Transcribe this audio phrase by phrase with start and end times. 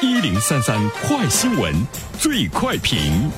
[0.00, 1.74] 一零三三快新闻，
[2.20, 3.28] 最快评。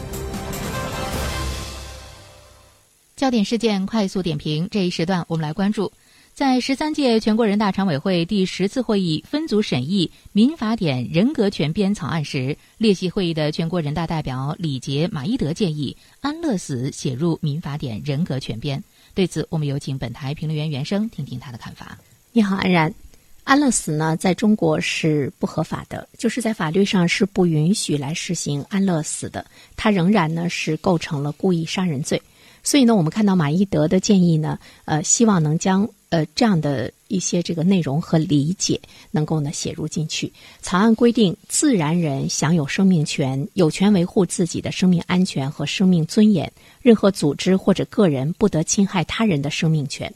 [3.16, 5.90] 焦点事件快速点评，这一时段我们来关注，
[6.34, 18.84] 在十三届全国人大常委会第十次会议分组审议《民法典》人格权编草案时，列席会议的全国人大代表李杰、马一德建议安乐死写入《民法典》人格权编。
[19.14, 21.96] 对此，我们有请本台评论员袁生听听他的看法。
[22.32, 22.94] 你好，安然。
[23.42, 29.44] 安乐死呢，在中国是不合法的，就是在法律上是不允许来实行安乐死的。
[29.76, 32.20] 它仍然呢是构成了故意杀人罪。
[32.62, 38.78] 所以呢，我们看到马一德的建议呢，呃，希望能将呃这样的一些这个内容和理解
[39.10, 40.30] 能够呢写入进去。
[40.60, 50.12] 草案规定，自然人享有生命权，有权维护自己的生命安全和生命尊严，任何组织或者个人不得侵害他人的生命权。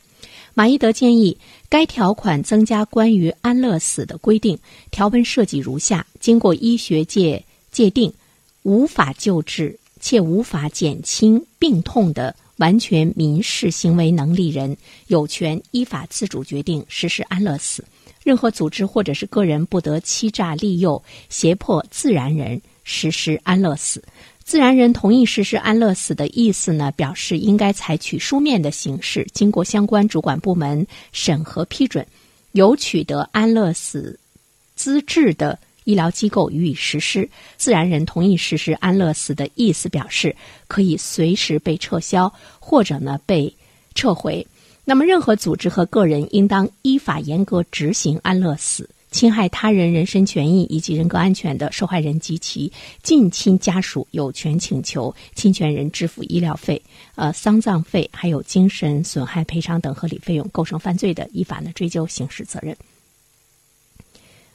[0.57, 1.37] 马一德建议，
[1.69, 4.57] 该条款增加关于安乐死的规定，
[4.93, 8.13] 条文设计如下：经过医学界界定，
[8.63, 14.77] 无法救治且无法减轻病痛的完全民事行为能力人，
[15.09, 17.85] 有权依法自主决定实施安乐死。
[18.23, 24.01] 任何组织或者是个人不得欺诈、利诱、胁迫自然人实施安乐死。
[24.45, 32.07] 自然人同意实施安乐死的意思呢，表示应该采取书面的形式，经过相关主管部门审核批准，
[32.53, 34.19] 有取得安乐死
[34.77, 37.27] 资质的医疗机构予以实施。
[37.57, 40.37] 自然人同意实施安乐死的意思，表示
[40.69, 43.53] 可以随时被撤销或者呢被
[43.95, 44.47] 撤回。
[44.85, 48.91] 那么，任何组织和个人应当依法严格执行安乐死。
[49.15, 56.83] 侵害他人人身权益以及人格安全的受害人及其近亲家属有权请求侵权人支付医疗费、
[57.15, 62.77] 呃丧葬费，还有精神损害赔偿等合理费用，构成犯罪的，依法呢追究刑事责任。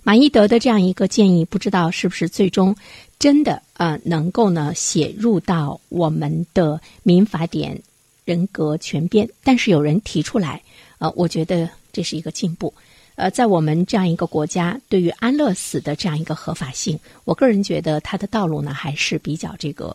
[0.03, 2.75] 马一德的这样一个建议，不知道是不是最终
[3.17, 7.81] 真的呃能够呢写入到我们的民法典
[8.25, 9.29] 人格权编？
[9.41, 10.61] 但是有人提出来，
[10.97, 12.73] 呃，我觉得这是一个进步。
[13.19, 19.93] 呃，在我们这样一个国家，对于安乐死的这样一个合法性，我个人觉得它的道路呢还是比较这个，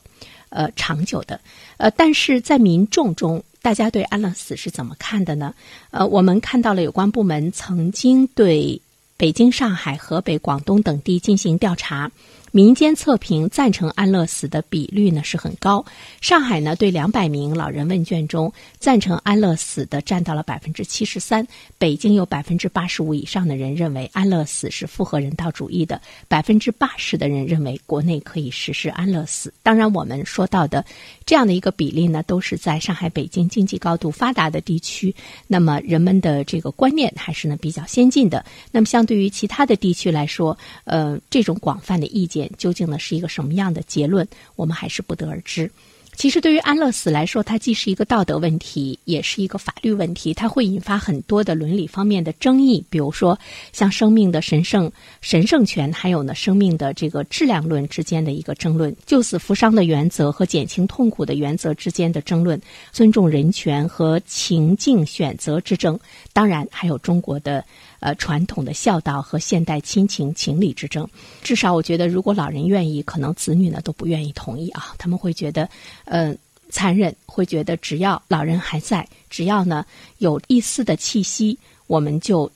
[0.50, 1.40] 呃，长久的。
[1.78, 5.54] 呃，但是在民众中，大家对安乐死是怎么看的呢？
[5.90, 8.78] 呃，我们看到了有关部门曾经对
[9.16, 12.10] 北京、上海、河北、广东等地进行调查。
[12.54, 15.84] 民间测评赞成安乐死的比率呢是很高。
[16.20, 21.44] 上海呢对两百名老人问卷中赞成安乐死的占到了百分之七十三。
[21.78, 29.52] 北京有百分之八十五以上的人认为安乐死是符合人道主义的，百分之八十的人认为国内可以实施安乐死。
[29.64, 30.84] 当然，我们说到的
[31.26, 35.12] 这样的一个比例呢，都是在上海、北京经济高度发达的地区，
[35.48, 38.46] 那么人们的这个观念还是呢比较先进的。
[38.70, 42.43] 那么相对于其他的地区来说，呃，这种广泛的意见。
[42.56, 45.70] 究竟呢是一个什么样的结论，我们还是不得而知。
[46.16, 50.32] 其实，对于安乐死来说，它既是一个道德问题，也是一个法律问题。
[50.32, 53.38] 它会引发很多的伦理方面的争议，比如说
[53.72, 62.60] 像生命的神圣神圣权，还有呢生命的这个质量论之间的一个争论，救死扶伤的原则和减轻痛苦的原则之间的争论，
[62.92, 65.98] 尊重人权和情境选择之争。
[66.32, 67.64] 当然，还有中国的。
[68.00, 71.08] 呃，传统的孝道和现代亲情情理之争，
[71.42, 74.94] 至少我觉得，如果老人愿意，可能子女呢都不愿意同意啊。
[74.98, 75.66] 他们会觉得，
[76.04, 76.36] 嗯，
[76.70, 79.84] 残忍，会觉得只要老人还在，只要呢
[80.18, 82.50] 有一丝的气息，我们就。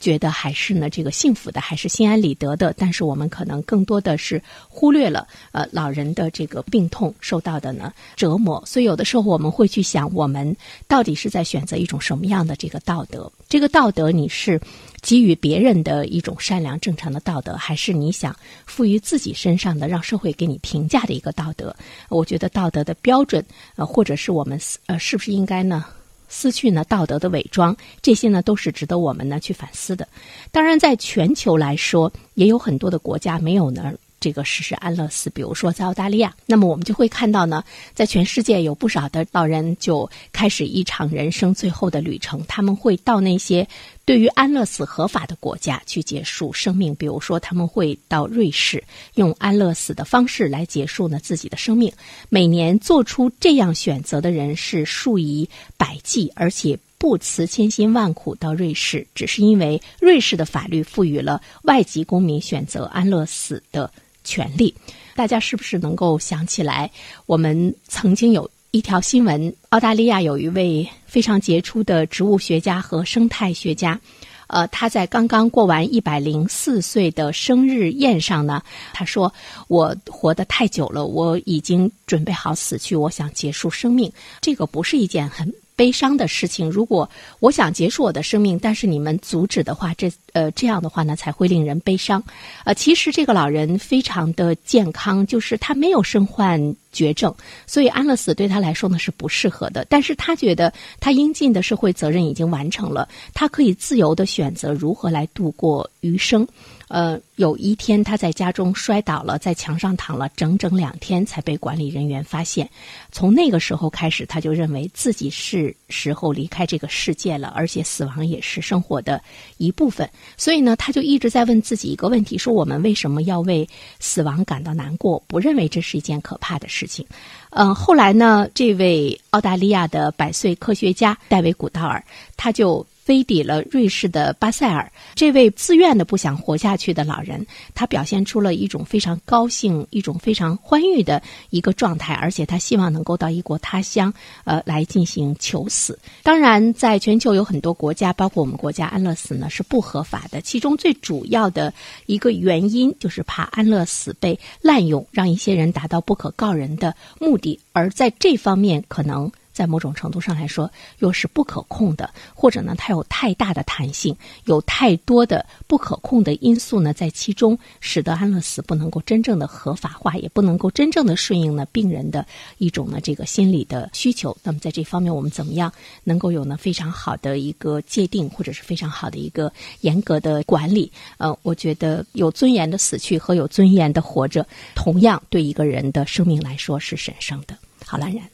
[0.00, 2.74] 觉得还是呢，这个幸福的，还是心安理得的。
[2.76, 8.62] 但是我们可能更多的是忽略了呃老人的这个病痛受到的呢折磨。
[8.66, 10.54] 所以有的时候我们会去想，我们
[10.86, 13.30] 到底是在选择一种什么样的这个道德？
[13.48, 14.60] 这个道德你是
[15.00, 18.34] 给予别人的一种善良正常的道德，还是你想
[18.66, 21.74] 赋予自己身上的，让社会给你评价的一个道德？
[22.08, 23.44] 我觉得道德的标准，
[23.76, 25.84] 呃，或者是我们呃，是不是应该呢？
[26.28, 30.06] 撕去呢道德的伪装，这些呢都是值得我们呢去反思的。
[30.50, 33.94] 当然，在全球来说，也有很多的国家没有呢。
[34.24, 37.62] 这个实施安乐死，比如说在澳大利亚，那么我们就会看到呢，
[37.92, 42.42] 在全世界有不少的老人就开始一场人生最后的旅程。
[42.48, 43.68] 他们会到那些
[44.06, 48.82] 对于安乐死合法的国家去结束生命，比如说他们会到瑞士，
[49.16, 51.92] 用安乐死的方式来结束呢自己的生命。
[52.30, 63.92] 每年做出这样选择的人是数以百计，而且不辞千辛万苦到瑞士，只是因为瑞士的法律赋予了外籍公民选择安乐死的。
[64.24, 64.74] 权利，
[65.14, 66.90] 大家是不是能够想起来？
[67.26, 74.00] 我们曾经有一条新闻：澳大利亚有一位非常杰出的植物学家和生态学家，
[74.48, 78.62] 呃，他在刚刚过完一百零四岁的生日宴上呢，
[78.92, 79.32] 他说
[79.68, 84.12] ：“我活得太久了，我已经准备好死去，我想结束生命。
[84.40, 87.08] 这个不是一件很。”悲伤的事情，如果
[87.40, 92.22] 我想结束我的生命，但是你们阻止的话，这呃这样的话呢，才会令人悲伤。
[92.64, 97.34] 呃，其实这个老人非常的健康，就是他没有身患绝症，
[97.66, 99.84] 所以安乐死对他来说呢是不适合的。
[99.88, 106.46] 但是他觉得他应尽的社会责任已经完成了，他可以自由的选择如何来度过余生。
[106.94, 112.70] 呃，有一天他在家中摔倒了，在墙上躺了整整两天，才被管理人员发现。
[113.10, 119.20] 从那个时候开始，他就认为自己是时候离开这个世界了，而且死亡也是生活的
[119.56, 120.08] 一部分。
[120.36, 123.68] 所以呢，他就一直在问自己一个问题：说我们为什么要为
[123.98, 125.20] 死亡感到难过？
[125.26, 127.04] 不认为这是一件可怕的事情。
[127.50, 132.00] 嗯，后来呢，这位澳大利亚的百岁科学家戴维·古道尔，
[132.36, 132.86] 他就。
[133.04, 144.14] 飞抵了瑞士的巴塞尔，这位自愿的不想活下去的老人，他表现出了一种非常高兴、一种非常欢愉的一个状态，而且他希望能够到异国他乡，
[144.44, 145.98] 呃，来进行求死。
[146.22, 150.40] 当然，在全球有很多国家，包括我们国家，安乐死呢是不合法的。
[150.40, 151.74] 其中最主要的
[152.06, 159.30] 一个原因就是怕安乐死被滥用，让一些人达到不可告人的目的，而在这方面可能。
[159.54, 164.14] 在某种程度上来说，又是不可控的，或者呢，它有太大的弹性，
[164.44, 172.26] 有太多的不可控的因素呢，在其中，使得安乐死不能够真正的合法化，也不能够真正的顺应呢病人的
[172.58, 174.36] 一种呢这个心理的需求。
[174.42, 175.72] 那么，在这方面，我们怎么样
[176.02, 179.52] 能够有呢非常好的一个界定，或者是非常好的一个
[179.82, 180.90] 严格的管理？
[181.18, 187.56] 呃，我觉得有尊严的死去和有尊严的活着，同样对一个人的生命来说是神圣的。
[187.86, 188.24] 好，兰然。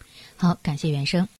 [0.40, 1.28] 好，感谢原声。